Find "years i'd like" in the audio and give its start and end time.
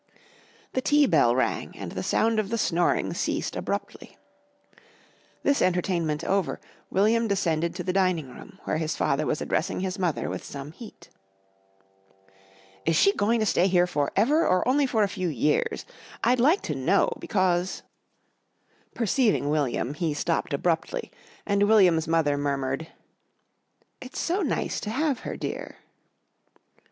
15.27-16.61